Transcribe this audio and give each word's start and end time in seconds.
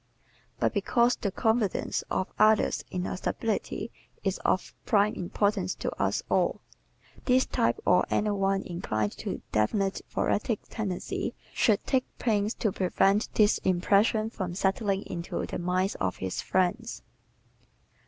But 0.59 0.73
because 0.73 1.15
the 1.15 1.29
confidence 1.29 2.03
of 2.09 2.27
others 2.39 2.83
in 2.89 3.05
our 3.05 3.17
stability 3.17 3.91
is 4.23 4.39
of 4.39 4.73
prime 4.83 5.13
importance 5.13 5.75
to 5.75 5.91
us 6.01 6.23
all, 6.27 6.59
this 7.25 7.45
type 7.45 7.79
or 7.85 8.03
any 8.09 8.31
one 8.31 8.63
inclined 8.63 9.11
to 9.19 9.43
definite 9.51 10.01
thoracic 10.09 10.61
tendencies 10.71 11.33
should 11.53 11.85
take 11.85 12.07
pains 12.17 12.55
to 12.55 12.71
prevent 12.71 13.29
this 13.35 13.59
impression 13.59 14.31
from 14.31 14.55
settling 14.55 15.03
into 15.03 15.45
the 15.45 15.59
minds 15.59 15.93
of 15.93 16.15
his 16.15 16.41
friends. 16.41 17.03